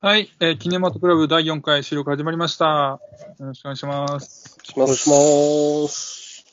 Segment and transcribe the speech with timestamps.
[0.00, 3.00] はい、えーキネマトクラブ第4回収録始まりました。
[3.38, 4.56] よろしくお願いします。
[4.76, 6.44] お願いします。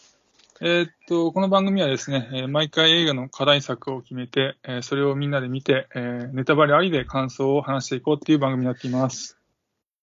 [0.61, 9.37] えーっと、この番組はですね、えー毎回映画の課題作を決めて、えーそれをみんなで見て、えーネタバレありで感想を話していこうっていう番組になっています。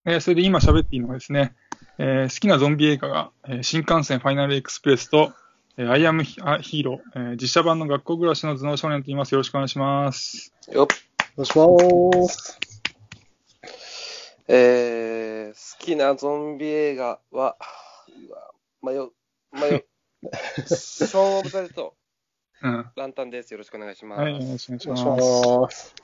[0.05, 1.55] えーそれで今喋っていいのはですね、
[1.99, 5.33] えー好きなゾンビ映画が、えー新幹線ファイナルエクスプレスと、
[5.79, 9.33] えーアイアムヒーロー、えー実写版の学校暮らしの頭脳少年と言います。
[9.33, 10.53] よろしくお願いします。
[10.71, 10.87] よっ。
[11.39, 11.57] お願いし
[12.29, 12.70] ます。
[14.49, 17.57] えー、好きなゾンビ映画は、
[18.29, 19.11] うわ迷う、
[19.53, 19.85] 迷う。
[20.67, 21.95] ショーン・オブ・ザ・デッド、
[22.63, 22.91] うん。
[22.97, 23.53] ランタンです。
[23.53, 24.23] よろしくお願いします。
[24.23, 24.79] はい、お願いしま
[25.71, 25.95] す。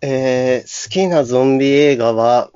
[0.00, 2.50] えー、好きなゾンビ映画は、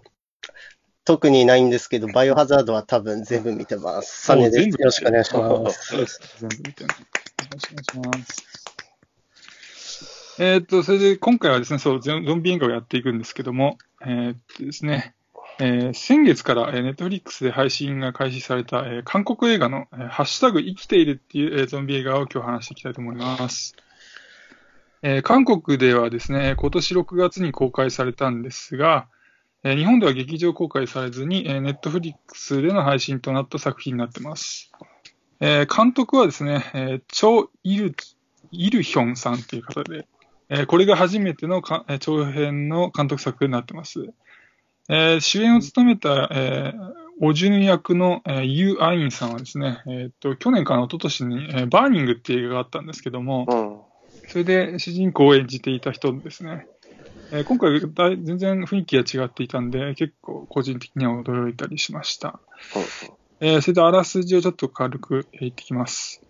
[1.04, 4.24] 特にないんですけど、バイオハザードは多分全部見てます。
[4.24, 4.68] サネです。
[4.68, 5.96] よろしくお願いします。
[6.38, 6.90] 全部見てね。
[6.90, 6.96] よ
[7.52, 8.67] ろしくお願いします。
[10.40, 15.14] えーっと、それで今回はですね、そう、ゾンビ映画をやっていくんですけども、えーっとですね、
[15.58, 23.74] えー先月から、えー、ネットフリックスで配信が開始された、えー韓国映画の、えーハッシュタグ生きているっていう、えーゾンビ映画を今日話していきたいと思います。
[25.02, 29.08] えー韓国ではですね、今年6月に公開されたんですが、
[29.64, 34.70] えー日本では劇場公開されずに、えーネットフリックスでの配信となった作品になってます。
[35.40, 37.96] えー監督はですね、えーチョ・イル、
[38.52, 40.06] イルヒョンさんという方で、
[40.50, 44.12] えーこれが初めてのかえー長編の監督作になってます。
[44.88, 54.28] えー主演を務めた、えーオジュヌ役の、えーユー・アインさんはですね、えーっと、去年から一昨年に、えーバーニングっていう映画があったんですけども、うん。
[54.28, 56.66] それで主人公を演じていた人ですね。
[57.32, 57.80] えー今回
[58.22, 62.38] 全然雰囲気が違っていたんで、結構個人的には驚いたりしました。
[63.40, 66.22] えーそれであらすじをちょっと軽くえー言ってきます。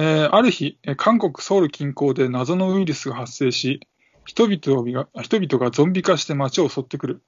[0.00, 3.80] えーある日、韓国ソウル近郊で謎のウイルスが発生し、
[4.24, 7.22] 人々が人々がゾンビ化して街を襲ってくる。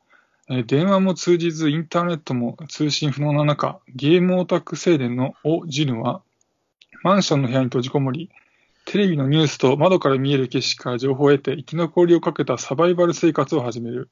[0.49, 6.23] えー電話も通じず、インターネットも通信不能な中、ゲームオタク青年のオ・ジヌは、
[7.03, 8.31] マンションの部屋に閉じこもり、
[8.85, 14.11] テレビのニュースと窓から見える景色から情報を得て生き残りをかけたサバイバル生活を始める。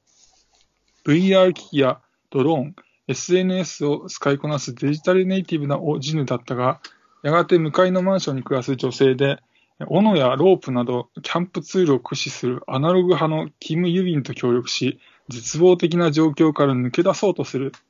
[1.06, 2.00] VR 機器や
[2.30, 6.80] ドローン、SNS を使いこなすデジタルネイティブなオジヌだったが、
[7.22, 9.38] やがて向かいのマンションに暮らす女性で、
[9.86, 14.98] 斧やロープなどキャンプツールを駆使するアナログ派のキム・ユビンと協力し、
[15.28, 17.80] 絶望的な状況から抜け出そうとするっ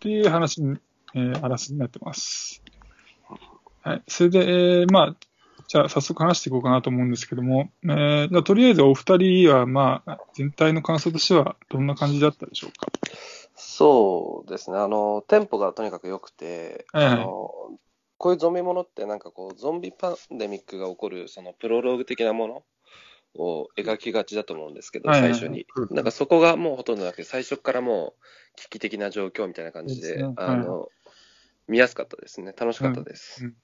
[0.00, 0.78] ていう話に、
[1.14, 2.62] えーあらになってます。
[3.82, 4.02] はい。
[4.08, 5.16] それで、えーまあ、
[5.68, 12.88] じゃあ早速話していこうかなと思うんですけども、えーじゃあとりあえずお二人は、まあ、全体の感想としてはどんな感じだったでしょうか？
[13.54, 14.78] そうですね。
[14.78, 17.50] あの、テンポがとにかく良くて、はいはいあの、
[18.18, 22.64] こういうゾンビものってなんかこう、ゾンビパンデミックが起こる、そのプロローグ的なもの
[23.34, 25.66] を描きがちだと思うんですけど、最初に。
[25.76, 25.92] う。
[25.92, 25.94] ん。
[25.94, 30.88] なんかそこがもうほとんどなくて、最初からもう危機的な状況みたいな感じで、あの、
[31.68, 32.54] 見やすかったですね。
[32.58, 33.44] 楽しかったです。
[33.44, 33.54] うん。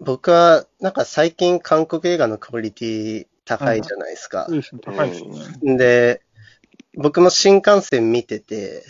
[0.00, 4.48] 僕は、なんか最近韓国映画のクオリティ高いじゃないですか。
[4.82, 5.24] 高いです
[5.62, 5.76] ね。
[5.76, 6.22] で、
[6.94, 8.82] 僕も新幹線見てて、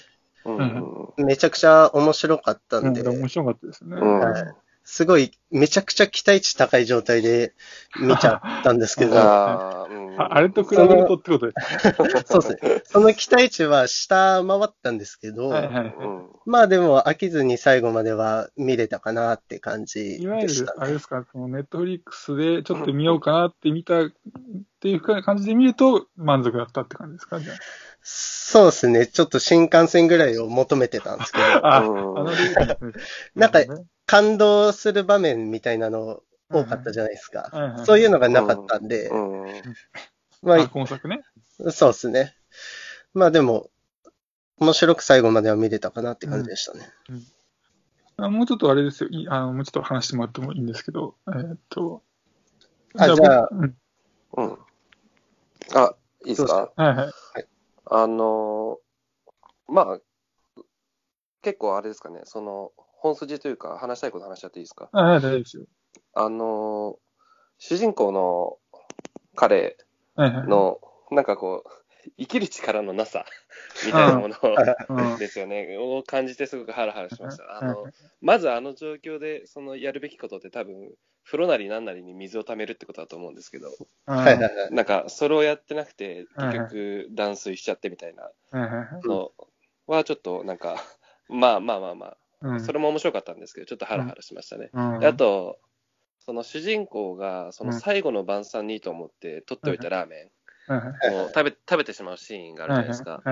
[1.17, 3.97] めちゃくちゃ面白かったうんん、で、面白かったですね。
[3.97, 4.21] うん。
[4.21, 4.45] はい。
[4.83, 7.55] すごい、めちゃくちゃ期待値高い状態で
[8.01, 9.87] 見ちゃったんですけど、あ
[10.19, 11.47] ああれと比べるとってこと？
[11.47, 11.95] ですね。
[12.27, 12.83] そうですね。
[12.85, 15.95] その期待値は下回ったんですけど、はいはい
[16.47, 20.67] まあでも飽きずに最後までは見れたかなって感じいわゆる。
[20.79, 24.11] あれですか、そのネットフリックスでちょっと見ようかなって見たっ
[24.81, 27.55] ていう感じで見ると満足だったって感じですか、じゃ
[28.03, 29.07] そうですね。
[29.07, 31.83] ちょっと新幹線ぐらいを求めてたんですけど、 あ。
[33.35, 33.61] なんか
[34.07, 37.49] 感動する場面みたいなの多かったじゃないですか。
[37.53, 39.45] はいはいそういうのがなかったんで、うん
[40.43, 41.23] まあ、今作ね。
[41.65, 42.35] あ、そうですね。
[43.13, 43.71] まあでも、
[44.59, 46.89] 面白く最後までは見れたかなって感じでしたね。
[48.17, 49.11] あもうちょっとあれですよ。
[49.11, 52.03] いあのもうちょっと話してもらってもいいんですけど、えーっと。
[52.99, 53.77] あじゃあ僕うん
[54.33, 54.59] うん。
[55.75, 55.95] あ、
[56.27, 56.73] いいですか？
[56.77, 57.13] はいはい。
[57.91, 60.63] あのーまあ、
[61.43, 64.89] 結構あれですかね、その、本筋というか、話したいこと話しちゃっていいですか？
[64.93, 65.65] あはい、大丈夫ですよ。
[66.15, 66.97] あのー
[67.63, 68.57] 主人公の
[69.37, 69.77] 彼。
[70.17, 71.71] の、なんかこう、
[72.19, 73.27] 生きる力のなさ、
[73.87, 74.37] みたいなもの
[74.89, 77.45] うんですよね、を感じてすごくハラハラしました。
[77.45, 77.85] あはいの、
[78.23, 80.91] まずあの状況で、そのやるべきことって多分、
[81.25, 83.69] 風呂なりなんなりに水を溜めるってことだと思うんですけど、
[84.07, 84.75] はいはいはい。
[84.75, 88.31] なんか、それをやってなくて、結局、断水しちゃってみたいな。
[89.05, 89.33] の
[89.87, 90.77] は、ちょっとなんか、
[91.29, 92.61] まあまあまあまあ、うん。
[92.61, 94.71] それも面白かったんですけど、ちょっとハラハラしましたね。
[94.73, 95.01] うん。
[95.01, 95.59] であと、
[96.19, 97.81] その主人公が、そのうん。
[97.81, 100.19] 最後の晩餐にいいと思って取っておいたラーメン。
[100.21, 100.31] はいはい
[101.11, 103.23] もう食べ食べてしまうシーンがあるじゃないですか。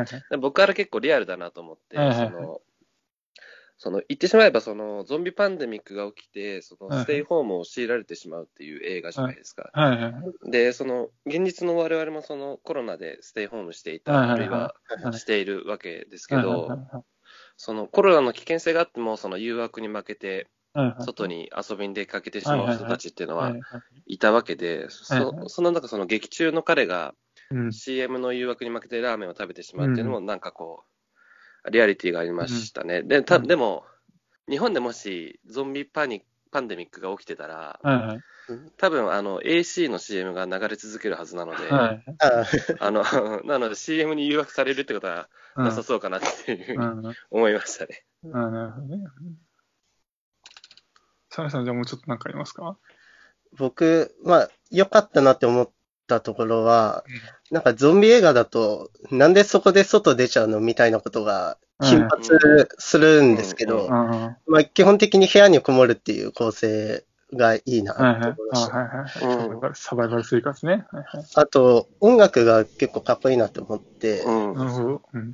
[0.40, 2.60] 僕あれ結構リアルだなと思って、その、
[3.78, 9.70] その言ってしまえばそのゾンビパンデミックが起きて、そのステイホームを強いられてしまうっていう映画じゃないですか。
[9.72, 9.98] はい。
[10.00, 16.68] はいで、その現実の我々もそのコロナでステイホームしていた、あるいははいしているわけですけど、
[17.56, 20.48] そのコロナの危険性があっても、その誘惑に負けて、
[20.98, 27.14] 外に遊びに出かけてしまう人たちっていうのはいはいたわけで、そその中、その劇中の彼が
[27.50, 27.72] うん。
[27.72, 30.97] CM の誘惑に負けてラーメンを食べてしまうっていうのも、なんかこう、
[31.70, 33.02] リアリティがありましたね。
[33.02, 33.84] でたうんでも、
[34.48, 38.20] 日本でもしゾンビパニパンデミックが起きてたら、はいはい。
[38.78, 42.04] 多分あの AC の CM が流れ続けるはずなので、はい。
[42.20, 42.44] あ
[42.86, 43.02] あの
[43.44, 47.14] なので CM に誘惑されるってことはうんなさそうかなっていうふうにうん。
[47.30, 48.04] 思いましたね。
[48.32, 49.04] あなるほどね。
[51.30, 52.78] サラさん、じゃあもうちょっと何かありますか？
[53.52, 55.70] 僕、まあ、良かったなって思っ
[56.08, 57.04] たところは、
[57.50, 62.32] なんかゾンビ映画だと、なんでそこで外出ちゃうのみたいなことが頻発
[62.78, 63.88] するんですけうんど
[64.46, 68.14] まあ、基本的に部屋にこもるっていう構成がいいなとはい。
[68.16, 68.32] 思い
[69.60, 69.74] ました。
[69.74, 70.86] サバイバル生活ね。
[70.90, 71.24] はいはい。
[71.34, 74.24] あと、音楽が結構かっこいいなと思って。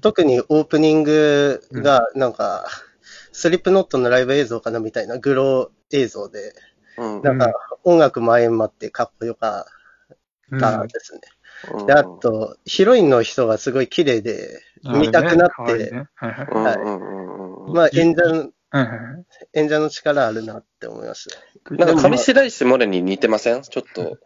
[0.01, 2.67] 特にオープニングがなんか、
[3.33, 6.55] スリップノットのライブ映像かなみたいなグロー映像で、
[6.97, 9.67] うんなんか音楽も相まってかっこよか
[10.51, 11.21] うんったですね。
[11.73, 18.51] うんで、あと、ヒロインの人がすごい綺麗で、見たくなって、まあ演者の。
[19.53, 21.75] 演者の力あるなって思いました。
[21.77, 23.63] なんか上白石萌音に似てません？
[23.63, 24.19] ちょっと。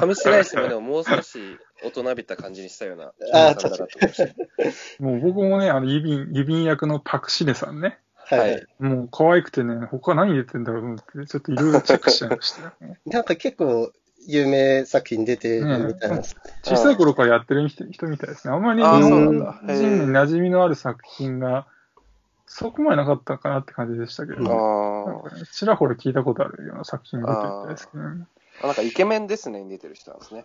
[0.00, 1.40] 上白石萌音をもう少し
[1.82, 5.02] 大人びた感じにしたようなあー女優さんだなと思いました。
[5.02, 7.98] もう僕もね、あの、郵便、郵便役のパクシネさんね。
[8.14, 8.38] はい。
[8.38, 12.74] はいもう可愛くてね、他何入れてんだろうと思って、ちょっといろいろチェックしちゃいました。
[13.06, 13.92] なんか結構
[14.28, 16.22] 有名作品出てるみたいな。
[16.62, 18.52] 小さい頃からやってる人人みたいですね。
[18.52, 21.66] あんまり日本人に馴染みのある作品が
[22.46, 24.48] そこまでなかったかなって感じでしたけど、ね
[25.50, 28.26] ちらほら聞いたことあるような作品が出てるみたいですけどね。
[28.62, 28.66] あ。
[28.66, 30.44] なんかイケメンですねに出てる人なんですね。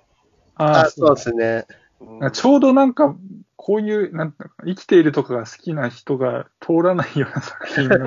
[0.55, 1.65] あ、そうですね。
[2.07, 3.15] うんちょうどなんか、
[3.55, 4.35] こういう、なん
[4.65, 8.03] 生きているとかが好きな人が通らないような作品になり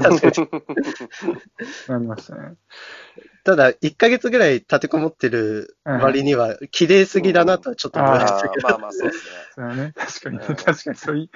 [2.07, 2.55] ましたね。
[3.45, 8.69] ただ、1ヶ月ぐらい立てこもってる割には、綺麗すぎだなとはちょっと思いまあしたけど。
[8.69, 9.93] ーまあまあそうですね。
[9.97, 11.31] 確かに、うん確かに、そういう、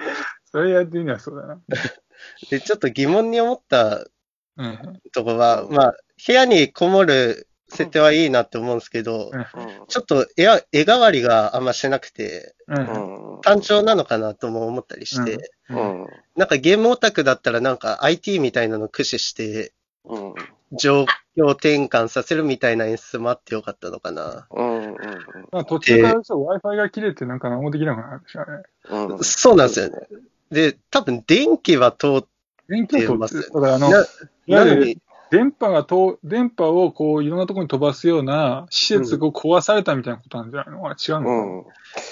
[0.51, 1.61] それやってみればそうだな。
[2.49, 4.05] で、ちょっと疑問に思った
[4.57, 5.01] うん。
[5.13, 5.95] とこは、うんまあ、
[6.27, 9.45] 部屋にこもる設定はいいなって思うんですけど、うん
[9.87, 12.55] ちょっと絵は絵代わりがあんましなくて。
[13.43, 15.75] 単調なのかなとも思ったりして、う。
[15.75, 16.07] うんん。
[16.37, 19.73] なんかゲームオタクだったらなんか IT みたいなの駆使して、
[20.05, 20.33] うん。
[20.73, 24.47] 状況転換させるみたいな演出もあってよかったのかな。
[24.51, 24.95] うん。
[25.51, 29.15] まあ、途中からそう Wi-Fi が切れてなんか何もできなくなるんでしょうね。
[29.15, 29.23] うん。
[29.23, 30.07] そうなんですよね。
[30.51, 32.25] で、多分電気は通っ
[32.71, 33.79] 電気を通って、だからあ
[35.31, 41.29] 電波がと、電波をこういろんなところに飛ばすような施設が壊されたみたいなことなんじゃないの、あれ違うの？
[41.29, 41.65] うん。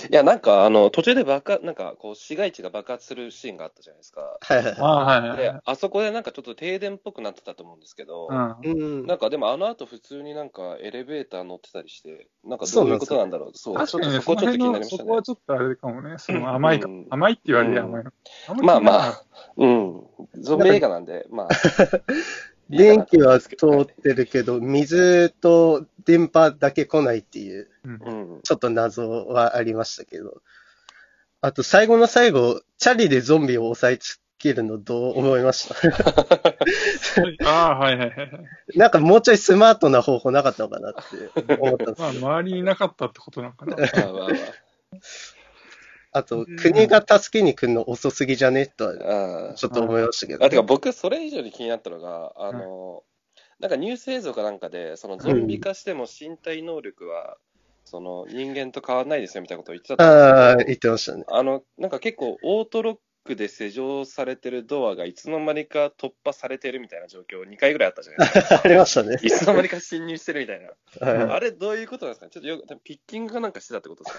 [0.10, 4.22] いや、なんか、あの、途中で爆発、なんか、こう、市街地が爆発するシーンがあったじゃないですか。
[4.42, 8.56] はいはいああ、はいはいではい。、あそこでなんかちょっと停電っぽくなってたと思うんですけど、うん。
[8.64, 8.74] う
[9.04, 13.52] んなんかでもあの後普通になんかエレベーター乗ってたりして、なんかどういうことなんだろう。
[13.54, 15.24] そう、ちょっと確かにね、そこちょっと気になりましたねそこは。
[15.24, 18.12] ちょっとあれかもね、その甘いか、うん甘いって言われりゃうん甘いの。
[18.64, 19.04] まあまあ。
[19.10, 19.22] あ、
[19.58, 20.04] うん。
[20.42, 21.48] ゾンビ映画なんで、まあ。
[22.70, 27.68] 電気は通ってるけど、水と電波だけ来ないっていう、
[28.44, 30.42] ちょっと謎はありましたけど。
[31.42, 35.76] あと、最後の最後、チャリでゾンビを抑えつけるのどう思いました？
[37.50, 38.30] ああ、はいはいはいはい。
[38.78, 43.76] なんかもうちょいスマートな方法なかったのかなって思ったんですまあ、周りにいなかったってことなのかな。
[43.76, 43.84] うん。
[43.84, 45.39] まあまあまあ
[46.24, 48.66] と、国が助けに来るの遅すぎじゃね？
[48.66, 49.52] とは、あ。
[49.52, 50.46] あちょっと思いましたけど。
[50.46, 53.04] あてか僕、それ以上に気になったのが、あの、
[53.60, 57.38] なんかニュース映像かなんかで、そのゾンビ化しても身体能力は、
[57.86, 61.24] その人間と変わらないですよみたいなことを言ってたと思うんですけどああ、言ってましたね。
[61.28, 62.98] あの、なんか結構オートロッ
[63.30, 68.62] クで施錠されてるドアがいつの間にか突破されてるみたいな状況2回ぐらいあったじゃないですか。
[68.66, 69.18] ありましたね。
[69.22, 70.68] いつの間にか侵入してるみたいな。
[71.08, 72.26] はいあれどういうことなんですか？
[72.26, 74.12] ねちょっとよピッキングかなんかしてたってことで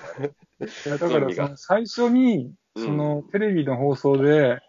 [0.69, 0.99] すかね。
[0.99, 4.61] だから最初に、うんそのテレビの放送で、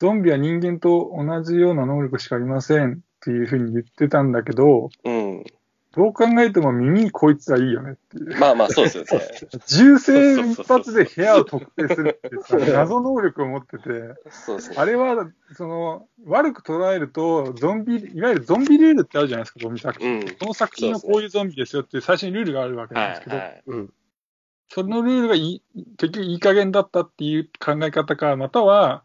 [0.00, 5.44] ゾンビは人間と同じような能力しかありませんっていうふうに言ってたんだけど、うん。
[5.96, 8.38] どう考えても耳こいつはいいよねっていう。
[8.38, 9.10] まあまあそうですよね。
[9.66, 13.84] 銃声一発で部屋を特定するっていうさ、謎能力を持ってて、
[14.30, 14.76] そうですね。
[14.78, 20.20] あれは、その、悪く捉えると、ゾンビ、いわゆるゾンビルールってあるじゃないですか、ゾンビ作品。
[20.20, 20.28] うん。
[20.28, 23.62] この作品はこういうゾンビですよっていう最初にルールがあるわけなんはですけど、いはい。
[23.66, 23.92] うん。
[24.68, 25.62] そのルールがいい
[25.98, 29.02] 結局いい加減だったっていう考え方か、または、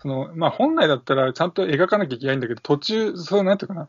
[0.00, 3.88] その、まあ、本来だったらちゃんと描かなきゃいけないんだけど、途中、そうなんていうかな、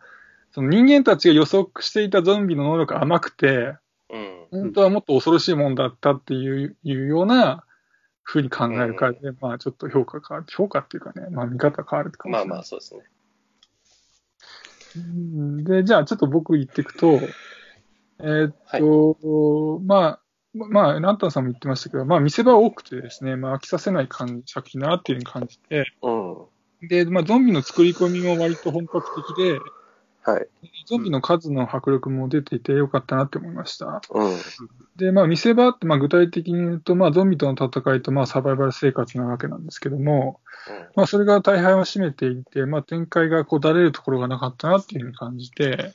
[0.51, 3.75] その人間たちが予測していたゾンビの能力が甘くて、
[4.09, 4.47] うん。
[4.51, 7.63] 本当はもっと恐ろしいもんだったっていういうような
[8.23, 10.47] 風に考えるからで、まあちょっと評価変わる。
[10.51, 12.47] 評価っていうかね、まあ見方変わるかもしれない。
[12.47, 13.01] まあまあ、そうですね。
[14.95, 17.19] うんで、じゃあちょっと僕言っていくと、
[18.19, 20.19] えーっと、まあ、
[20.53, 26.87] まあ、ランタンさんも言ってましたけど、まあ見せ場多くてですね、まあ飽きさせない感じ作品だなっていうふうに感じて、うん。
[26.87, 29.59] で、まあゾンビの作り込みも割と本格的で、
[30.23, 30.47] はい。
[30.85, 34.01] ゾンビの数の迫力も出ていてよかったなって思いました。
[34.11, 34.37] うん。
[34.97, 40.41] で、まあ、見せ場って、まあ、具体的に言うと、まあ、ゾンビとの戦いと、まあ、サバイバル生活なわけなんですけども、
[40.95, 45.93] まあ、それが大半を占めていて、まあ、展開がこう、だれるところがなかったなっていうふうに感じて、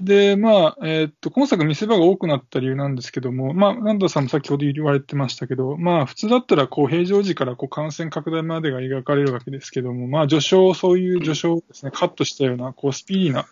[0.00, 13.46] で、まあ、えーっと、今作見せ場が多くなった理由なんですけども、まあ、ランダさんも先ほど言われてましたけど、まあ、普通だったら、こう、平常時からこう、感染拡大までが描かれるわけですけども、まあ、序章、そういう序章をですね、カットしたような、こう、スピーディーな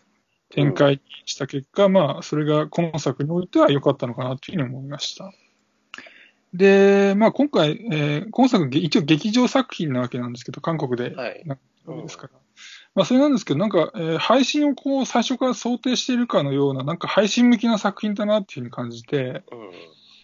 [0.50, 5.32] 展開にした結果、まあ、それが今作においては良かったのかなというふうに思いました。
[6.54, 11.42] で、まあ、今回、えー今作、一応劇場作品なわけなんですけど、韓国ではい。
[11.44, 12.30] なわけですから。
[12.94, 19.70] まあ、それなんですけど、なんか、えー配信をこう、最初から想定しているかのような、なんか配信向きな作品だなっていうふうに感じて、うん。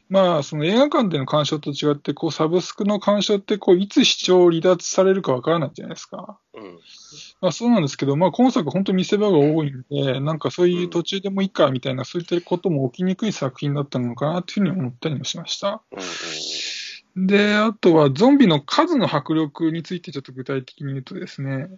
[0.09, 6.39] まあ、その映画館での鑑賞と違って、こう、サブスクの鑑賞って、こう、いつ視聴離脱されるかわからないじゃないですか。
[6.55, 6.79] うん。
[7.41, 15.83] まあ、そうなんですけど、まあ、今作本当に見せ場が多いんで、なんかそういう途中でもいいかみたいな、そういったことも起きにくい作品だったのかなというふうに思ったりもしました。
[15.93, 16.01] うん。
[17.15, 21.69] で、あとはゾンビの数の迫力についてちょっと具体的に言うとですね、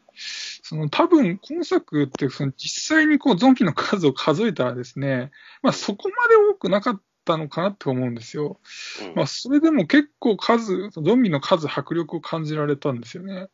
[0.63, 8.61] その多分今作ってその実際にこうゾンビの数を数えたらですね、まあそこまで多くなかったのかなって思うんですよ。
[9.03, 9.15] うん。
[9.15, 13.49] まあそれでも結構数、ゾンビの数、迫力を感じられたんですよね。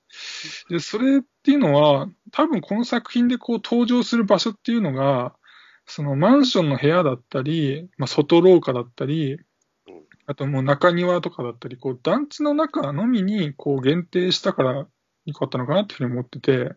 [0.68, 5.34] で、それっていうのは多分この作品でこう登場する場所っていうのが、
[5.86, 9.38] そのマンションの部屋だったり、まあ外廊下だったり、
[10.26, 14.86] あともう中庭とかだったり、こう団地の中のみにこう限定したから
[15.26, 16.74] 良かったのかなっていうふうに思ってて、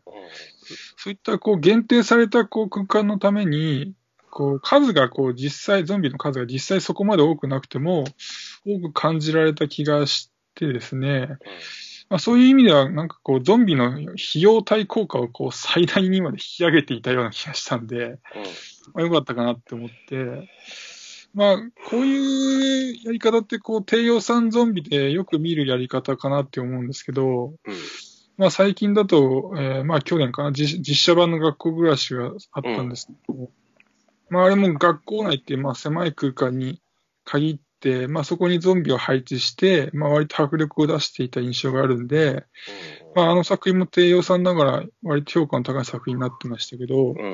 [0.97, 3.93] そういったこう限定されたこう空間のために、
[4.33, 8.03] こう数がこう実際、ゾンビの数が実際そこまで多くなくても、
[8.65, 11.37] 多く感じられた気がしてですね、
[12.09, 18.19] まあ、そういう意味では、なんかこう、ゾンビの費用対効果をこう最大にまで引き上げていたような気がしたんで、
[18.95, 20.49] まあ、よかったかなって思って、
[21.35, 21.57] まあ、
[21.89, 27.53] こういうやり方って、こう、低予算ゾンビでよく見るやり方かなって思うんですけど、うん。
[28.37, 33.49] まあ、最近だと、えーまあ、去年かな、実実写版の学校暮らしがあったんですけど、
[34.33, 36.81] まあ、あれも学校内って、まあ、狭い空間に
[37.23, 42.43] 限って、まあ、そこにゾンビを配置して、まあ、割と迫力を出していた印象があるんで、
[43.15, 47.15] まあ、あの作品も低予算ながら、割と評価の高い作品になってましたけど、うん。
[47.15, 47.33] うん。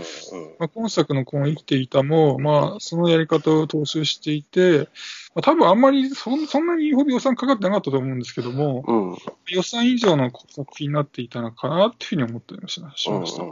[0.59, 4.89] まあ、今作のこの生きていたも、まあ、そのやり方を踏襲していて、
[5.33, 9.17] まあ、多分あんまりそんそんなに予算かかってなかったと思うんですけども、うん。
[9.55, 13.43] 予算以上の作品になっていたのかなっていうふうに思ったりもしましました。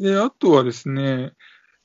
[0.00, 1.32] で、あとはですね、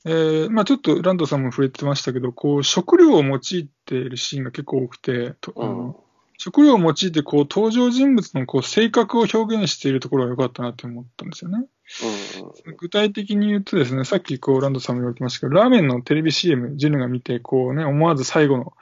[0.06, 6.04] えーまあちょっとランドさんも触れてましたけど、こう、食料を用いているシーンが結構多くて、とあの
[6.36, 11.66] 食料を用いてこう登場人物のこう性格を表現しているところが良かったなって思ったんですよね。
[12.76, 18.72] 具体的に言うとですね、さっきこうランドさんも言われてましたけど、ラーメンのテレビ CM、ジュヌが見て、こうね、思わず最後の、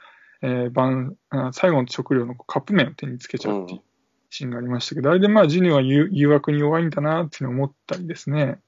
[0.41, 3.81] えー晩あ最後の食料のカップ麺を手につけちゃうっていう
[4.29, 8.59] シーンがありましたけど、あれでまあジュヌは誘誘惑に弱いんだなっていうのを思ったりですね。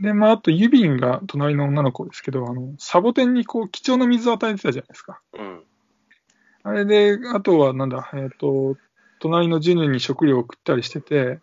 [0.00, 5.20] で、まああとユビンが隣の女の子ですけど、あの、サボテンにこう貴重な水を与えてたじゃないですか。
[5.32, 5.62] うん。
[6.62, 8.76] あれで、あとはなんだ、えっ、と、
[9.20, 11.40] 隣のジュヌに食料を送ったりしてて、はい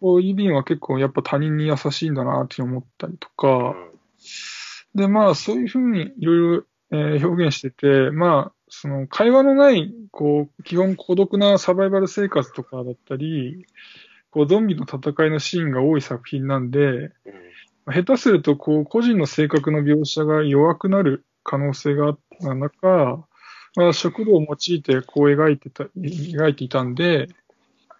[0.00, 3.74] こうユビンは結構やっぱ他人に優しいんだなって思ったりとか、
[4.94, 13.66] で、まあ、そういうふうにいろいろ、えー表現してて、まあ、その会話のない、こう、基本孤独なサバイバル生活とかだったり、
[14.30, 17.44] こう、ゾンビの戦いのシーンが多い作品なんで、まあ
[17.86, 23.26] 下手すると、こう、個人の性格の描写が弱くなる可能性があった中、
[23.76, 27.28] まあ、食料を用いて、こう描いてた、描いていたんで、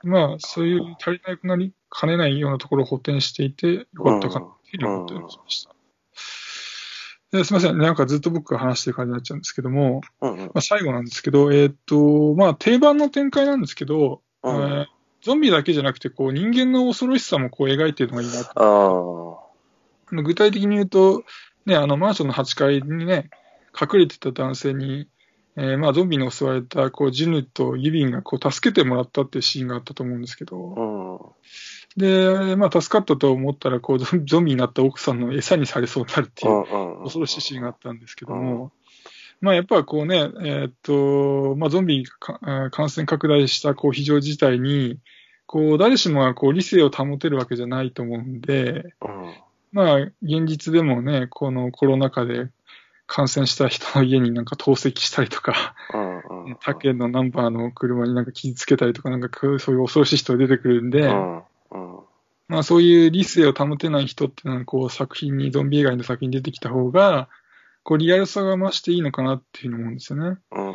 [0.02, 5.74] まあ、そういう足りなくなりかねないようなところを補填していて、よかったかなっていう思ったりしました。
[7.32, 7.78] ですみません。
[7.78, 10.38] なんかずっと僕が話してる感じになっちゃうんですけども、うん。
[10.38, 14.86] まあ、最後なんですけど、えーっと、まあ、定番の展開なんですけど、えー
[15.24, 19.43] ゾンビだけじゃなくて、こう、人間の恐ろしさもこう描いてるのがいいなと。
[20.22, 21.24] 具体的に言うと、
[21.66, 23.30] ね、あの、マンションの8階にね、
[23.78, 25.08] 隠れてた男性に、
[25.56, 32.00] えーまあ、ゾンビに襲われたこうジュヌとユビンがこう助けてもらったっていうシーンがあったと思うんですけど、うん。
[32.00, 36.64] で、まあ、助かったと思ったらこうゾンゾンビになった奥さんの餌にされそうになるっていう。
[37.04, 38.72] 恐ろしいシーンがあったんですけども、
[39.40, 44.98] まあ、やっぱこうね、えーっと、まあ、ゾンビかえー感染拡大したこう非常事態に、
[45.46, 49.34] こう、誰しもがこう理性を保てるわけじゃないと思うんで、うん。
[49.74, 52.48] まあ、現実でもね、このコロナ禍で
[53.08, 56.46] 感染した人の家になんか投石したりとか、うん。
[56.46, 56.56] うん。
[56.60, 61.36] 他県のナンバーの車になんか傷つけたりとか、なんかそういう恐ろしい人が出てくるんで、うん。
[61.38, 61.42] うん。
[62.46, 67.28] まあそういう理性を保てない人っていうのは、こう作品に、ゾンビ映画の作品に出てきた方が、
[67.82, 70.38] こうリアルさが増していいのかなっていうふうに思うんですよね。
[70.52, 70.68] うん。
[70.68, 70.70] う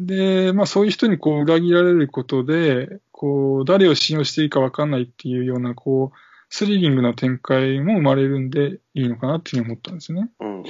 [0.00, 0.06] ん。
[0.06, 6.18] で、まあそういう人にこう裏切られることで、こう誰を信用していいか分かんないっていうような、こう、
[6.48, 10.30] スリリングな展開も生まれるんでいいのかなっていうふうに思ったんですよね。
[10.40, 10.58] うん。
[10.58, 10.64] うん。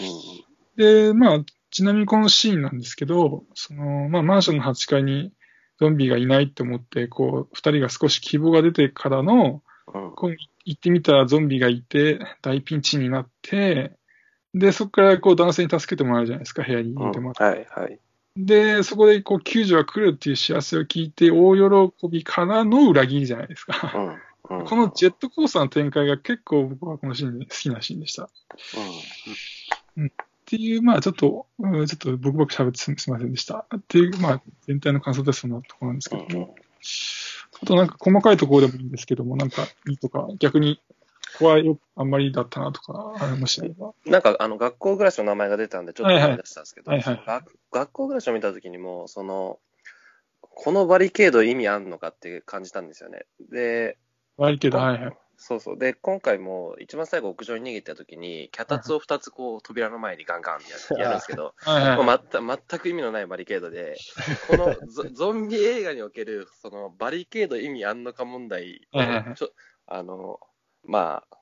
[0.77, 5.33] で、まあ、ちなみにこのシーンなんですけど、その、まあ、マンションの8階に
[5.79, 9.63] ゾンビがいないって思って、こう、二人が少し希望が出てからの、
[9.95, 10.13] うん。
[10.13, 13.93] こう、行ってみたらゾンビがいて、大ピンチになって、
[14.55, 17.59] で、そこからこう男性に助けてもらうじゃないですか、部屋にうんいてもらって。
[17.59, 17.83] はい。
[17.83, 18.01] はい。
[18.37, 24.19] で、そこでこう救助が来るっていう知らせを聞いて、大喜びからの裏切りじゃないですか。
[24.51, 24.59] うん。
[24.61, 24.65] うん。
[24.67, 28.25] このジェットコースターの展開が結構僕はこのシーンで好きなシーンでした。
[28.25, 28.29] っ
[30.45, 33.67] ていう、まあちょっと、うんちょっと僕ばっか喋ってすすみませんでした。
[33.77, 36.55] っていう、まあ全体の感想でそんなところなんですけども。
[37.63, 40.81] あとなんか細かいところでもいいんですけども、なんかいいとか、逆に
[41.39, 43.93] 怖いよ、あんまりだったなとか、ありましたれば。
[44.05, 46.93] なんか、あの、学校暮らしの名前が出たんで、ちょっと思い出したんですけど、
[47.73, 49.59] 学校暮らしを見たときにも、その、
[50.41, 53.27] このバリケード意味あんのかって感じたんですよね。
[53.51, 53.99] で、
[54.37, 55.19] 悪いけど、はいはい。
[55.39, 55.79] そうそう。
[55.79, 61.97] で、今回も一番最後屋上に逃げたときに、脚立を2つこう扉の前にガンガンってや やるんですけど、はいはい。
[61.97, 63.97] まあ、まった全く意味のないバリケードで、
[64.49, 69.51] このゾ ゾンビ映画における、そのバリケード意味あんのか問題をはいはいはいちょ
[69.87, 70.41] あの、
[70.85, 71.39] まあ、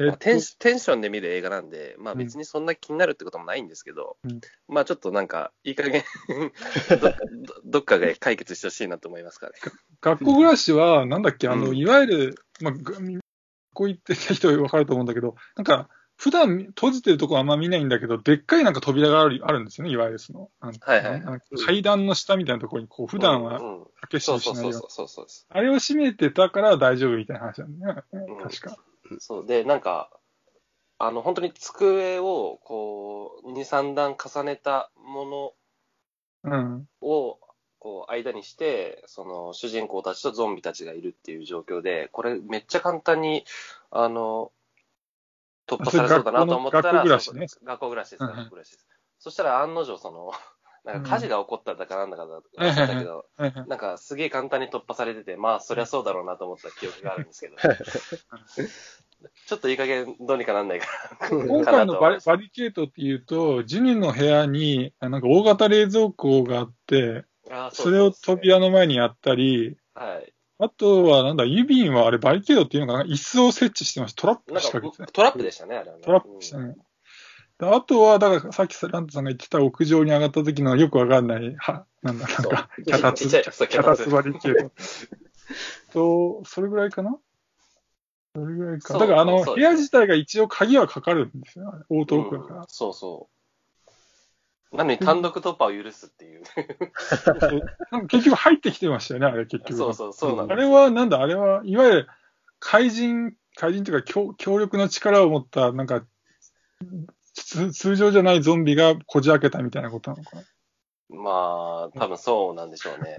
[0.00, 6.02] えっとまあテンションで見る映画なんで、まあ別にそんな気になるってこともないんですけど、うんまあちょっとなんか、いい加減
[6.88, 7.14] どど、
[7.64, 9.58] どっかで解決してほしいなと思いますからね。
[10.00, 13.20] 学校暮らしは、なんだっけ、あの、うんいわゆる、まあ、が学
[13.74, 20.50] 校行ってた人は分かると思うんだけど、なんか、普段閉じてるとこあんま見ないんだけど、でっかいなんか扉があるあるんですよね、いわゆるその。
[20.60, 21.22] はいはい
[21.64, 25.26] 階段の下みたいなところに、こう、普段はうんうん開けそ閉めしないよう。
[25.48, 28.76] あれを閉めてたから大丈夫みたいな話なんだよね、うん確か。
[29.18, 29.46] そう。
[29.46, 30.10] で、なんか、
[30.98, 35.54] あの、本当に机を、こう、2、3段重ねたも
[36.44, 36.88] のうん。
[37.00, 37.38] を、
[37.78, 43.44] こう、間にして、その、主人公たちとゾンビたちがいるっていう状況で、これめっちゃ簡単に、
[43.90, 44.52] あの、
[45.66, 48.86] 突破されそうだなと思ったら、学校の学校暮らしねそう学校暮らしです、学校暮らしです。
[49.18, 50.32] そしたら案の定、その、
[50.84, 57.56] なんか火事が起こっただかなんだかだ忘れたけど、はいはいなんかすげえ簡単に突破されてて、まあそりゃそうだろうなと思った記憶があるんですけど、
[59.46, 60.86] ちょっといい加減どうにかなんないか
[61.20, 61.28] な。
[61.28, 67.24] 今回のバリバリケートっていうと、ジュニの部屋に、あなんか大型冷蔵庫があって、
[67.72, 70.32] それを扉の前にやったり、はい。
[70.62, 73.04] あとは、なんだ、ユビンはあれバリケードっていうのかな？
[73.04, 74.20] 椅子を設置してました。
[74.20, 75.08] トラップなんか仕掛けてね。
[75.10, 76.02] トラップでしたね、あれはね。
[76.02, 76.74] トラップしたね。
[76.74, 76.74] で
[77.60, 84.72] あとは、だからさっきラントさんが言ってた屋上に上がった時のよくわかんない、は、なんだ、なんか、脚立、脚立バリケード。
[86.40, 87.18] と、それぐらいかな？
[88.34, 88.98] それぐらいか。
[88.98, 91.84] だから、あの、部屋自体が一応鍵はかかるんですよ。
[91.88, 92.66] オートロックだからうん。
[92.68, 93.28] そうそ
[94.72, 94.76] う。
[94.76, 96.42] なのに単独突破を許すっていう。
[97.40, 99.76] そうなんか結局入ってきてましたよね、あれ結局。
[99.76, 100.52] そうそう、そうなん。
[100.52, 102.08] あれは、なんだ、あれは、いわゆる、
[102.60, 106.04] 怪人、怪人というか強、強力な力を持った、なんか、つ
[107.44, 110.30] 通常じゃないゾンビがこじ開けたみたいなことなのか
[111.12, 113.18] まあ、多分そうなんでしょうね。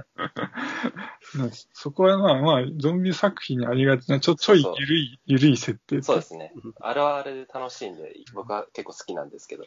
[1.73, 6.01] そこはまあまあ、ゾンビ作品にありがちな、ちょ、ちょいゆるい、ゆるい設定。
[6.01, 6.53] そうですね。
[6.79, 9.65] あれはあれで楽しいんで、僕は結構好きなんですけど。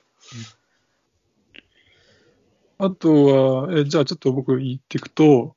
[2.79, 5.55] あとは、えじゃあちょっと僕言っていくと、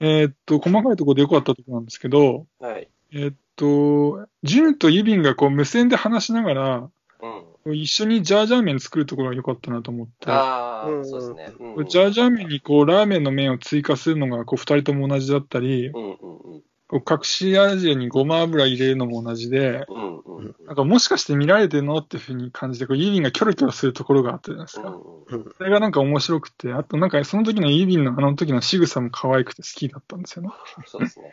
[0.00, 2.88] えーっと、細かいところで良かったところなんですけど、はい。
[3.12, 6.92] えーっと、ジュンとユビンがこう無線で話しながら、うん。
[7.72, 10.30] 一緒にジャージャー麺作るところが良かったなと思って。
[10.30, 11.52] ああ、うんそうですね。
[11.88, 16.14] ジャージャー麺にこうラーメンの麺を追加するのがこう二人とも同じだったり、うんうんう
[16.58, 16.62] ん。
[16.86, 20.54] こう隠し味にごま油入れるのも同じで、うんうんうん。
[20.66, 24.90] なんかもしかして見られてるのっていうふうに感じて、こうユビンがキョロキョロするところがあったじゃないですか。
[24.90, 30.50] うんそれがなんか面白くて、あとなんかその時のユビンのあの時の仕草も可愛くて好きだったんですよね。
[30.86, 31.32] そうですね。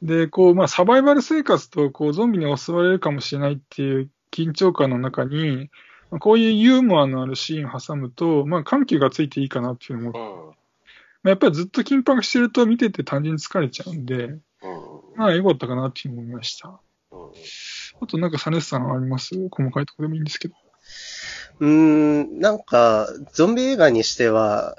[0.00, 5.70] で、こう、まあサバイバル生活とこうゾンビに襲われるかもしれないっていう緊張感の中に、
[6.18, 10.46] こういうユーモアのあるシーンを挟むと、まあ、緩急がついていいかなっていうのも、うん。
[10.48, 10.54] ま
[11.26, 14.40] あ、やっぱりずっと緊迫してると見てて単純に疲れちゃうんで、うん。
[15.16, 16.68] まあ、良かったかなっていうふうに思いました。
[16.68, 17.30] うん
[18.02, 19.34] あと、なんか、サネスさんあります？
[19.50, 20.54] 細かいところでもいいんですけど。
[21.58, 24.74] うーん、なんか、ゾンビ映画にしては、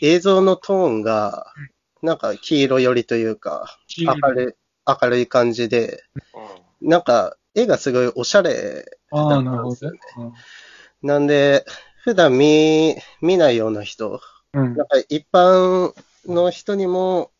[0.00, 1.52] 映像のトーンが、
[2.00, 4.54] なんか黄色寄りというか、明るい、
[5.02, 6.04] 明るい感じで、
[6.80, 9.98] なんか、絵がすごいおしゃれああ、なるほどね。
[11.02, 11.64] なんで、
[12.04, 14.20] 普段見、見ないような人、
[14.52, 14.76] うん。
[14.76, 15.92] なんか一般
[16.26, 17.30] の人にも、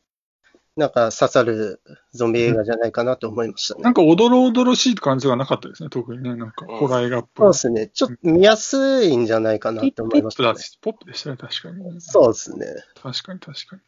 [0.76, 1.81] なんか刺さる
[2.12, 3.83] ゾンビ映画じゃないかなと思いましたね。
[3.83, 6.37] なんか、おどろおどろしい感じはなかったですね、特にね。
[6.37, 7.81] なんか、うんホラー映画っぽいそうで。
[7.81, 7.87] すね。
[7.88, 10.48] ちょっと見やすいんじゃないかなって思いましたね。
[10.48, 12.00] ポップだし、ポップでしたね、確かに。
[12.00, 12.66] そうですね。
[13.02, 13.83] 確かに、確かに。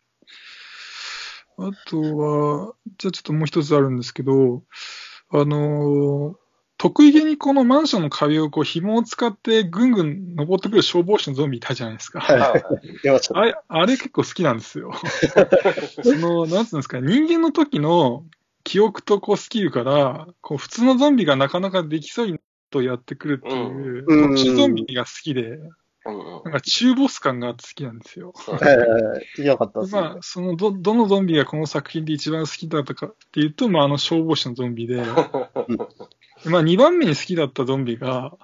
[1.58, 4.64] あとは、じゃあちょっともう一つあるんですけど、
[5.32, 6.40] あのー
[6.80, 12.22] 得意げにこのマンションの壁をこう紐を使ってぐんぐん登ってくる消防士のゾンビいたじゃないですか。
[13.34, 14.90] あれ、あれ結構好きなんですよ。
[16.02, 18.24] その、なんつうんですか、人間の時の
[18.64, 22.40] 記憶とこうスキルから、こう普通のゾンビがなかなかできそうに
[22.70, 24.36] とやってくるっていう、うん。
[24.36, 25.58] 特殊ゾンビが好きで、
[26.10, 28.32] うんうんなんか中ボス感があって好きなんですよ。
[28.46, 29.44] はいはいはい。
[29.44, 30.00] よかったですね。
[30.00, 35.02] まあ、そのど、どのゾンビがこの作品で一番好きだったかっていうと、まあ、あの消防士のゾンビで、
[36.46, 38.36] まあ、2番目に好きだったゾンビが、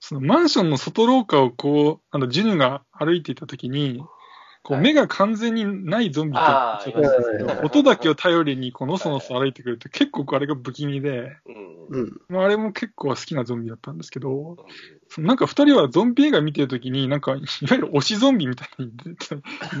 [0.00, 4.02] そのマンションの外廊下をこう、あの、ジュヌが歩いていたときに、
[4.62, 12.20] こう、はい目が完全にないゾンビってあーちょっといますね音だけを頼りに、こう、のそのそ歩いてくるって、結構あれが不気味で、うんうん。
[12.28, 14.56] まあ、あれも結構好きなゾンビだったんですけど、
[15.18, 17.40] なんか二人はゾンビ映画見てるときに、なんか、いわ
[17.72, 18.92] ゆる推しゾンビみたいに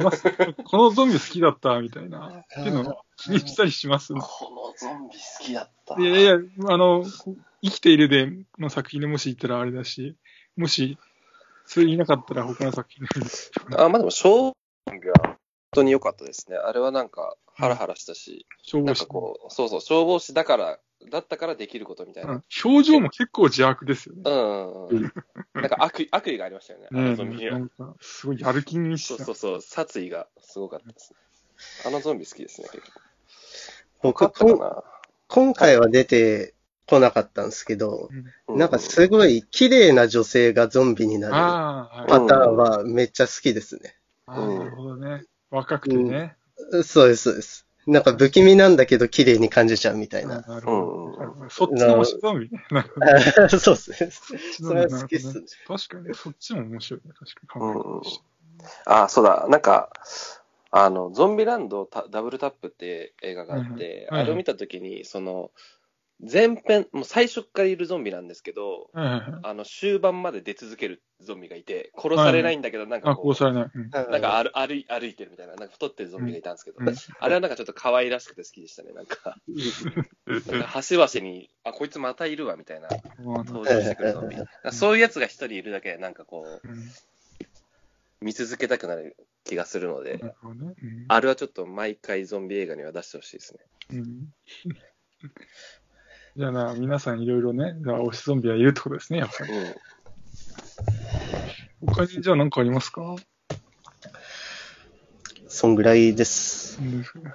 [0.02, 0.24] ます。
[0.64, 2.44] このゾンビ好きだった、みたいな。
[2.60, 4.12] っていうのを気にしたりします。
[4.12, 6.00] このゾンビ好きだった。
[6.00, 6.34] いやいや、
[6.68, 7.04] あの、
[7.62, 10.16] 生きているでの作品でもし言ったらあれだし、
[10.56, 10.98] もし、
[11.64, 13.06] それいなかったら他の作品
[13.78, 14.52] あ、まあでも、消
[14.86, 15.36] 本
[15.72, 16.56] 当に良かったですね。
[16.56, 20.78] あれはなんか、ハラハラしたし、なん消防士かこう、そうそう、消防士だから、
[21.10, 22.32] だったからできることみたいな。
[22.32, 24.22] うん表情も結構邪悪ですよね。
[24.24, 24.86] うん。
[24.88, 25.12] うん
[25.54, 29.24] なんか悪意、悪意がありましたよね、あねのゾンビにはなんか、すごいやる気にした。
[29.24, 31.18] そうそうそう、殺意がすごかったですね。
[31.86, 33.00] あのゾンビ好きですね、結構。
[34.02, 34.84] 僕、よか
[35.28, 36.54] 今回は出て
[36.86, 38.08] こなかったんですけど、
[38.48, 38.56] な。
[38.56, 41.34] なんかすごい綺麗な女性がゾンビになる。
[42.08, 43.94] パターンはめっちゃ好きですね。
[44.30, 45.24] ああ、なるほどね。
[45.50, 46.36] 若くてね。
[46.84, 47.66] そうです、そうです。
[47.86, 50.42] なんか不気味なんだけど綺麗に感じちゃうみたいな。
[50.42, 51.50] なるほうんど。
[51.50, 52.64] そっちの推しゾンビね。
[52.70, 53.00] なるほ
[53.48, 54.10] どそうですね。
[54.52, 55.46] それは好きっすね。
[55.66, 57.12] 確かに、そっちも面白いね。
[57.18, 58.08] 確かにうん考え
[58.84, 59.90] あ、そうだ、なんか、
[60.70, 65.50] あの、ゾンビランドタダブルタップって映画があって、うんうんあれを見たときに、その、
[66.22, 73.70] 前編、もう最初からいるゾンビなんですけど、はいはいはいあの、終盤まで出続けるゾンビがいて、殺されないんだけど、なんかあ、こう、こうされない。
[73.74, 73.90] うん。
[73.90, 76.94] なんか歩歩い歩いてるみたいな、なんか太ってるゾンビがいたんですけど、うん。
[77.20, 79.36] あれはなんかちょっと可愛らしくて好きでしたね、なんか。
[80.26, 84.36] なんか端々に、あ、こいつまたいるわ、みたいな、登場してくるゾンビ。
[84.72, 86.90] そういうやつが一人いるだけで、なんかこう、うん。
[88.20, 90.74] 見続けたくなる気がするので、なるほどね。
[90.82, 91.04] うん。
[91.08, 93.60] あれはちょっと毎回ゾンビ映画には出してほしいですね。
[93.94, 94.28] うん
[96.36, 99.52] じゃあな、皆さんいろいろね、じゃあ推しゾンビはいるってことですね、やっぱり。
[99.52, 99.74] うん。
[101.88, 103.16] 他にじゃあ何かありますか？
[105.48, 106.76] そんぐらいです。
[106.76, 107.32] そうですね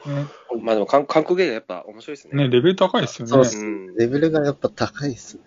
[0.61, 2.43] まあでも韓韓国映画やっぱ面白いですね。
[2.43, 3.31] ね、レベル高いですよね。
[3.31, 3.95] そうっすうん。
[3.95, 5.43] レベルがやっぱ高いですね。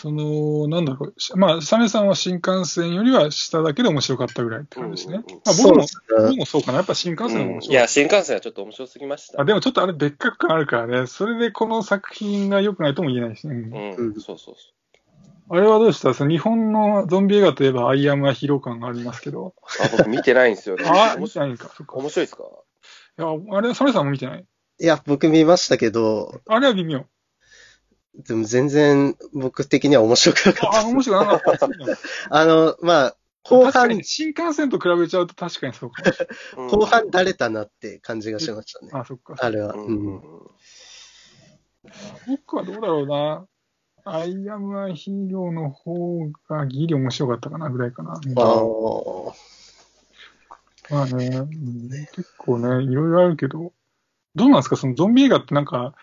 [0.00, 1.20] その、なんだろう。
[1.20, 5.22] しまあ、サメさんは新幹線よりは下だけで面白かったぐらいって感じですね。
[5.26, 5.86] うんうんまあ、僕も。
[6.28, 6.78] 僕もそうかな。
[6.78, 7.66] やっぱ新幹線が面白い。
[7.66, 9.40] うんいや、新幹線はちょっと面白すぎました。
[9.40, 11.06] あでもちょっとあれ別格感あるからね。
[11.06, 13.54] それでこの作品が良くないとも言えないしね。
[13.54, 14.72] うんうん、うんそうそうそ
[15.52, 16.14] あれはどうした？
[16.14, 19.48] その日本のゾンビ映画といえばアイアムはヒーロー感がありますけど。
[19.48, 19.52] う。
[19.82, 20.84] あ、僕見てないんですよね。
[20.86, 21.74] あ、面白い見てないんか。
[21.76, 21.96] そっか。
[21.96, 22.44] い面白いですか？
[23.18, 24.46] や、あれ、サメさんも見てない？
[24.82, 27.04] いや、僕見ましたけど、あれは微妙。
[28.14, 30.80] でも全然僕的には面白くなかった。
[30.80, 31.68] あ、面白くなかった。
[32.30, 38.90] あの、まあ、後半新幹線と比べちゃうと確かにそうかもしれうん後半だれたなって感じがしましたね。
[38.92, 39.34] あ、そっか。
[39.38, 39.72] あれは。
[39.72, 40.20] ううん
[42.28, 43.46] 僕はどうだろうな。
[44.04, 48.20] アイアムはヒーローの方がギリ面白かったかなぐらいかな。
[48.22, 49.32] うんあー
[50.90, 53.72] まあね、うん結構ね、いろいろあるけど、
[54.34, 54.76] どうなんですか？
[54.76, 55.94] そのゾンビ映画ってなんか、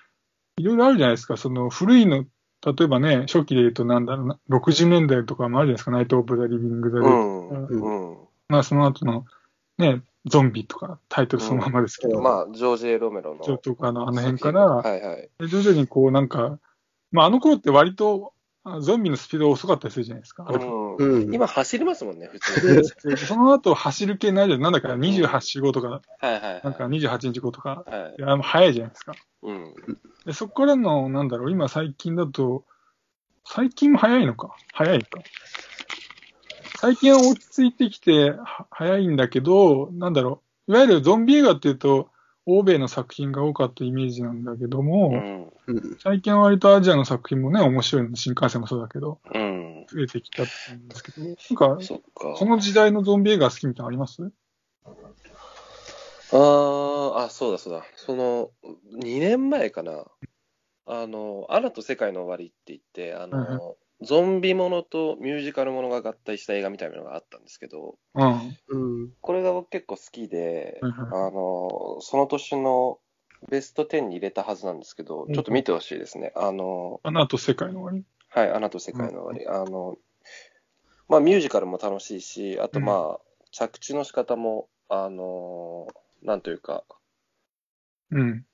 [0.58, 1.38] いろいろあるじゃないですか。
[1.38, 2.26] その古いの、
[2.66, 5.92] 例えばね、初期で言うとなんだろうな、60年代とかもあるじゃないですか。
[5.92, 8.18] ナイト・オブ・ザ・リビング・ザ・デッドうんうん
[8.50, 9.26] まあその後の、
[9.78, 13.58] ね、ゾンビとかタイトルそのままですけど、まあ、ジョージ・エロメロの。
[13.58, 15.30] とあの、あの辺から、はいはい。
[15.40, 16.60] で徐々にこうなんか、
[17.12, 20.44] まああの頃って割と、あゾンビのスピードが遅かったりするじゃないですか。
[20.50, 20.60] うん
[20.98, 21.34] うん。
[21.34, 23.12] 今走りますもんね、普通に。
[23.12, 24.62] でその後走る系ないじゃん。
[24.62, 26.62] なんだか28週後とか、はいはいはい。
[26.64, 29.14] なんか28日後とか、はい早いじゃないですか。
[29.44, 29.74] うん。
[30.26, 32.66] でそこからの、なんだろう、今最近だと、
[33.46, 35.22] 最近も早いのか早いか。
[36.80, 42.10] 最近は落ち着いてきては早いんだけど、なんだろう、いわゆるゾンビ映画っていうと、
[42.48, 45.10] 欧米の作品が多かったイメージなんだけども、
[45.68, 45.76] うん。
[45.76, 45.98] うん。
[46.02, 49.86] 最近は割とアジアの作品もね、面白いの、新幹線もそうだけど、うん。
[49.92, 52.34] 増えてきたって言うんですけど、なんか、そっか。
[52.38, 54.32] この時代のゾンビ映画好きみたいなのあります？
[56.32, 57.84] あーあ、そうだそうだ。
[57.96, 58.52] その、
[58.94, 60.06] 2年前かな。
[60.86, 63.76] あの、アナと世界の終わりって言って、あの、
[64.08, 68.58] ゾンビものとミュージカルものが合体した映画みたいなのがあったんですけど、うん。
[68.70, 69.14] うん。
[69.22, 73.00] これが僕結構好きで、はいあはいの、その年の
[73.50, 76.32] ベスト10に入れたはずなんですけど、ちょっと見てほしいですね。
[76.36, 78.06] あの、アナと世界の終わり？
[78.30, 79.62] はい、アナと世界の終わり。
[79.62, 79.98] あの、
[81.08, 85.88] まあミュージカルも楽しいし、あとまあ、着地の仕方も、あの、
[86.22, 86.86] なんというか、
[88.12, 88.46] うん。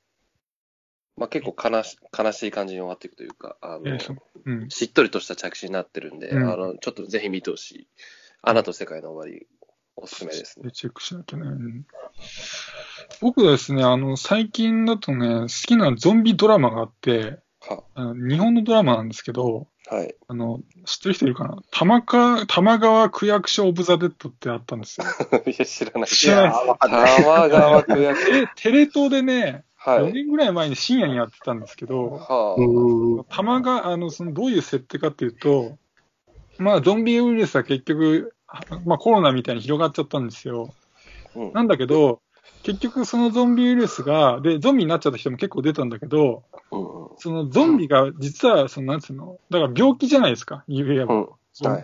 [1.18, 4.18] まあ結構悲し悲しい感じに終わっていくというか、あのえー、そう。
[4.46, 4.70] うん。
[4.70, 7.88] しっとりとした着地になってるんで、うんあの、ちょっとぜひ見てほしい。
[8.42, 9.48] アナと世界の終わり、
[9.96, 10.66] おすすめですね。
[10.66, 11.44] でチェックしなきゃね。
[11.44, 11.86] うん
[13.22, 20.16] 僕はですね、あの、最近だとね、好きなゾンビドラマがあって、は、あの日本のドラマなんですけど、はい。
[20.28, 21.58] あの、知ってる人いるかな？
[21.72, 25.08] 玉川、玉川区役所オブザ・デッドってあったんですよ。
[25.46, 26.08] いや、知らない。
[26.08, 26.52] 知らない。
[26.80, 30.14] 玉川区役 え、テレ東でね、4はい。
[30.14, 33.24] 年ぐらい前に深夜にやってたんですけど、はうん。
[33.26, 35.78] 玉川、あの、その、どういう設定かっていうと、
[36.58, 38.34] まあ、ゾンビウイルスは結局、
[38.86, 40.74] まあ、コロナみたいに広がっちゃったんですよ。
[41.36, 41.40] あ。
[41.40, 41.54] うん。
[41.54, 42.22] なんだけど、
[42.64, 47.10] 結局そのゾンビウイルスが、で、ゾンビになっちゃった人も結構出たんだけど、うん。
[47.18, 50.80] そのゾンビが実は、その、なんつうの、だから病気じゃないですか、い
[51.68, 51.84] はい。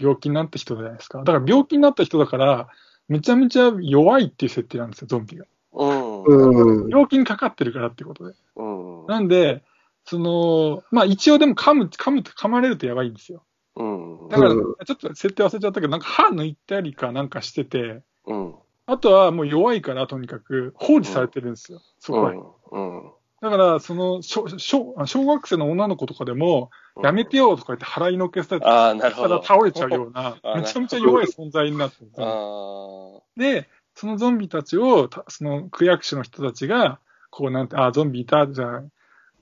[0.00, 1.18] 病気になった人じゃないですか。
[1.18, 2.68] だから病気になった人だから、
[3.08, 5.46] めちゃめちゃ弱いっていう設定なんですよ、ゾンビが。
[5.72, 5.99] うん。
[6.26, 6.88] うん。
[6.88, 8.34] 病気にかかってるからっていうことで。
[8.56, 9.06] うん。
[9.06, 9.62] なんで、
[10.04, 13.44] その、まあ一応でも噛む、噛むと噛まれるとやばいんですよ。
[13.76, 14.28] うん。
[14.28, 18.54] だから、うんちょっと設定忘れちゃったけど、なんか歯抜いたりかなんかしてて、うん。
[18.86, 22.32] あとはもう弱いからとにかく放置されてるんですよ、そこは。
[22.72, 23.12] うん。
[23.40, 26.70] だから、その小小、小学生の女の子とかでも、
[27.02, 29.42] やめてよとか言って払いのけされて、ああ、なるほからど。
[29.44, 33.40] 倒れちゃうような あ、めちゃめちゃ弱い存在になってるんですあよあ。
[33.40, 33.68] で、
[34.00, 38.82] そのゾンビたちを、たその区役所の人たちが、こうなんて、あ、ゾンビいた、じゃあ、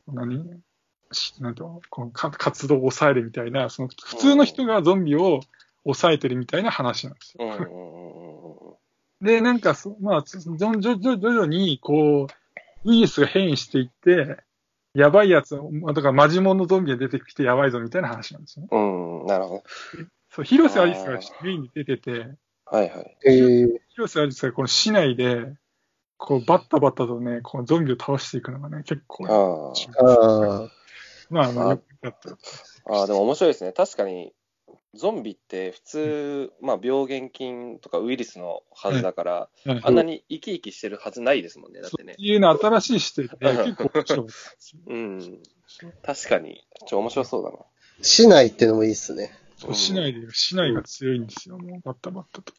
[0.09, 0.61] 何？
[1.13, 5.43] しなんてこのか活動を抑えるみたいな、その普通の人がゾンビを
[5.85, 8.79] 抑えてるみたいな話なんですよ。
[9.23, 12.27] で、なんかそ、まあ、つ徐々に、こ
[12.85, 14.39] う、ウイルスが変異していって、
[14.93, 18.69] やばいやつ、まあだからマジモンのゾンビが出てきてやばいぞみたいな話なんですよね。
[19.25, 19.27] ん。
[19.27, 19.63] なるほど。
[20.31, 22.27] そう、広瀬アリスがメインに出てて、
[22.71, 23.17] はいはい。
[23.25, 25.55] えー、広瀬アリスがこの市内で、
[26.17, 29.73] こう、バッタバッタとね、このゾンビを倒していくのがね、結構、あ
[30.05, 30.69] ああ、
[31.31, 32.31] まあ、まあ、あよくやった。
[32.93, 33.01] あ。
[33.01, 33.73] ああ、でも面白いですね。
[33.73, 34.33] 確かに、
[34.95, 41.81] ゾンビって普通、まあ病原菌とかウイルスのはずだから、うんあんなに生き生きしてるはずないですもんね。
[41.81, 42.27] だってねそう。
[42.27, 44.27] いうの新しい視点で、結構面白い。
[44.87, 45.39] うん。
[46.03, 46.65] 確かに。
[46.87, 47.59] ちょ、面白そうだな。
[48.01, 49.33] 市内ってのもいいっすね。
[49.59, 52.53] そう市内で、市内が強いんですよ、もう、バッタバッタと。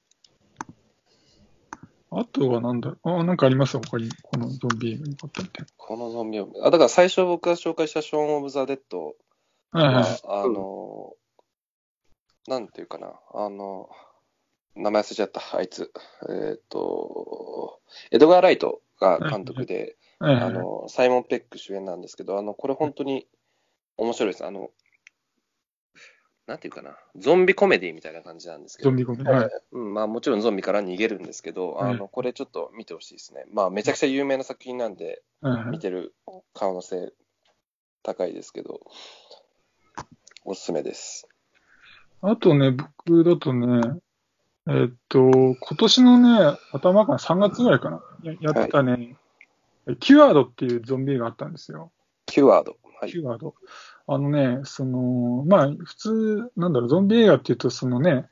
[2.11, 3.77] あとはなんだあ、なんかあります？
[3.77, 9.15] 他に、このゾンビ映画にかったみたいこのゾンビを、あ、だから最初僕が紹介したショーン・オブ・ザ・デッド
[9.71, 9.81] な。
[9.85, 10.19] はいは、はい。
[10.23, 11.13] あの、
[12.47, 13.89] なんていうかな、あの、
[14.75, 15.91] 名前忘れちゃった、あいつ。
[16.27, 17.79] えっ、と、
[18.11, 23.27] エドガー・ライトが監督で、はいはいあの、サイモン・ペック主演なんですけど、あの、これ本当に
[23.97, 24.45] 面白いです。
[24.45, 24.71] あの、
[26.49, 29.31] なんていうかな、ゾンビコメディみたいな感じなんですけどゾン、ビコメディ。
[29.31, 29.49] はい。
[29.71, 33.45] うん、まあもちろんゾンビから逃げるんですけど、あうの、これちょっと見てほしいですね。
[33.53, 36.15] まあめちゃくちゃ有名な作品なんで、はいはい見てる
[36.53, 37.13] 可能性
[38.01, 38.81] 高いですけど、
[40.43, 41.27] おすすめです。
[42.21, 43.81] あとね、僕だとね、
[44.67, 49.15] えーっと、今年のね、頭から3月ぐらいかな、ややったね、
[49.99, 51.91] キュアードっていうゾンビ映画あったんですよ。
[52.25, 52.77] キュワード。
[52.99, 53.11] はい。
[53.11, 53.55] キュアード。
[54.11, 58.27] あのね、その、まあ、普通、なんだろう、ゾンビ映画っていうと、そのね、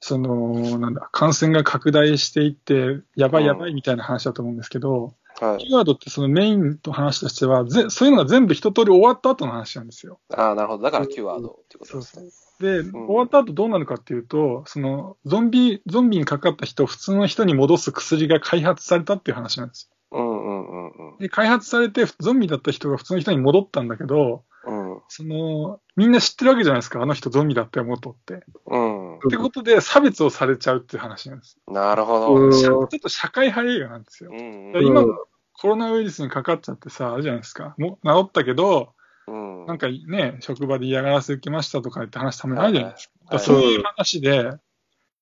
[0.00, 5.64] その、なんだ、感染が拡大していって、やばいやばいみたいな話だと思うんですけど、はい。
[5.64, 10.20] キュアードってそのメインの話としては、ぜそういうのが全部一通り終わった後の話なんですよ。
[10.34, 10.84] ああ、なるほど。
[10.84, 12.30] だからキュワードってことですね。
[12.58, 20.18] で、終わった後どうなるかっていうと、その、ゾンビ、ゾンビにかかった人を普通の人に戻す薬が開発されたっていう話なんですよ。
[20.18, 21.18] うんうんうんうん。
[21.18, 25.00] で、開発されて、ゾンビだった人が普通の人に戻ったんだけど、うん。
[25.08, 28.44] その、みんな知ってるわけじゃないですか、あの人ゾンビだったよ、元って。
[28.66, 29.16] うん。
[29.16, 31.58] ってことで、差別をされちゃうっていう話なんです。
[31.68, 32.56] なるほうんど。
[32.56, 34.30] ちょっと社会派映画なんですよ。
[34.32, 35.16] うんだから今の
[35.58, 37.74] コロナウイルスにかかっちゃってさ、あるじゃないですか。
[37.78, 38.92] もう治ったけど、
[39.28, 39.66] うん。
[39.66, 43.36] なんかね、職場で嫌がらせ受けましたとかって話ためにあるじゃないですか。
[43.36, 44.52] はいそういう話で、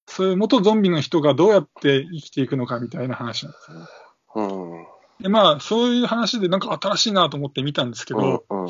[0.06, 3.88] そういう元ゾンビの人がどうやって生きていくのかみたいな話なんですよ。
[4.36, 4.42] う
[4.80, 4.86] ん。
[5.20, 8.68] で、まあ、そういう話でなんか新しいなと思って見たんですけど、うん。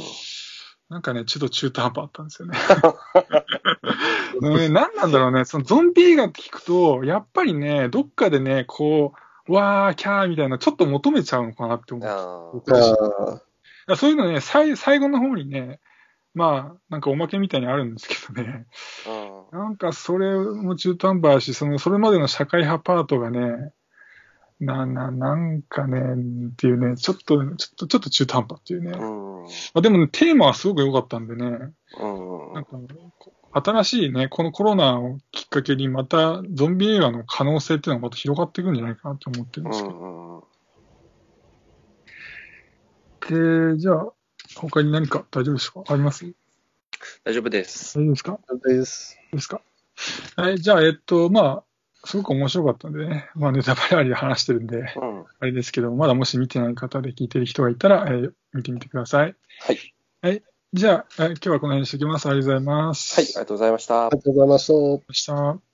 [0.91, 2.59] なんかね、ちょっと中途半端あったんですよね。
[4.41, 9.15] ね何なんだろうね、そのゾンビ映画って聞くと、やっぱりね、どっかでね、こ
[9.49, 12.63] う、わー、キャーみたいな、ちょっと求めちゃうのかなって思う。
[13.97, 15.81] そういうのね、最最後の方にね、
[16.35, 18.67] まあ、なんかおまけみたいにあるんですけどね。
[19.53, 23.73] なんかそれも中途半端だし、その、それまでの社会派パートがね、
[24.65, 26.01] な、な、なんかね、
[26.51, 28.93] っていうね、ちょっと、ちょっと、ちょっと中途半端っていうね。
[28.93, 29.43] うん。
[29.43, 32.53] まあ、でもね、テーマはすごく良かったんでね、うん。
[32.55, 32.71] なんか、
[33.19, 39.95] こ新しいね、このコロナをきっかけにまたゾンビ映画の可能性っていうのがまた広がっていくんじゃないかなと思ってるんうですけど。
[43.69, 43.73] ん。
[43.75, 44.13] で、じゃあ、
[44.57, 45.85] 他に何か大丈夫ですか？
[45.87, 46.35] あります？
[47.25, 47.97] 大丈夫です。
[47.97, 48.39] 大丈夫ですか？
[48.49, 49.19] 本当です。
[49.33, 49.61] ですか？
[50.35, 51.65] はい、じゃあ、えっと、まあ、
[52.05, 55.23] すごく面白かったんでね、まあ、ネタバレありで話してるんで、うん。
[55.23, 59.35] はあれですけど、まだもし見てない方で聞いてる人がいたら、えー見てみてください。
[59.73, 59.77] い。
[60.23, 60.43] はい。
[60.73, 62.29] じゃあ、えー今日はこの辺にしておきます。
[62.29, 63.15] ありがとうございます。
[63.17, 63.35] はい、あり。
[63.35, 64.07] がとうございました。
[64.07, 65.74] ありがとうございました。